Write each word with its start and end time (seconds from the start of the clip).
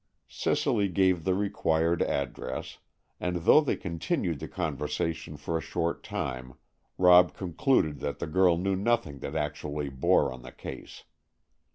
Cicely 0.27 0.87
gave 0.87 1.25
the 1.25 1.35
required 1.35 2.01
address, 2.01 2.79
and 3.19 3.35
though 3.45 3.61
they 3.61 3.75
continued 3.75 4.39
the 4.39 4.47
conversation 4.47 5.37
for 5.37 5.55
a 5.55 5.61
short 5.61 6.01
time, 6.01 6.55
Rob 6.97 7.35
concluded 7.35 7.99
that 7.99 8.17
the 8.17 8.25
girl 8.25 8.57
knew 8.57 8.75
nothing 8.75 9.19
that 9.19 9.35
actually 9.35 9.89
bore 9.89 10.33
on 10.33 10.41
the 10.41 10.51
case. 10.51 11.03